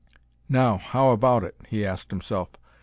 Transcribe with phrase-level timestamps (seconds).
[0.49, 2.49] "Now, how about it?" he asked himself.